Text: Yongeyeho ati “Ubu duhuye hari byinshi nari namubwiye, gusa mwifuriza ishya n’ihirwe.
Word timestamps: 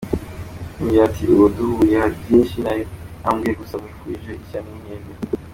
Yongeyeho 0.79 1.03
ati 1.09 1.23
“Ubu 1.33 1.45
duhuye 1.55 1.95
hari 2.01 2.15
byinshi 2.23 2.55
nari 2.63 2.83
namubwiye, 3.21 3.53
gusa 3.61 3.75
mwifuriza 3.81 4.29
ishya 4.39 4.59
n’ihirwe. 4.65 5.13